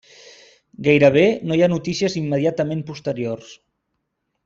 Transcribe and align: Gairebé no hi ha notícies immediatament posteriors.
Gairebé 0.87 1.25
no 1.51 1.59
hi 1.59 1.63
ha 1.65 1.69
notícies 1.73 2.17
immediatament 2.25 2.83
posteriors. 2.91 3.53